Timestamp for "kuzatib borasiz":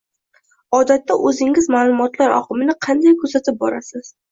3.23-4.15